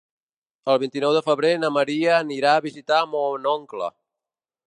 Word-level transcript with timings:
El 0.73 0.79
vint-i-nou 0.83 1.13
de 1.17 1.21
febrer 1.25 1.51
na 1.65 1.69
Maria 1.75 2.15
anirà 2.21 2.55
a 2.61 2.65
visitar 2.67 3.03
mon 3.13 3.47
oncle. 3.55 3.93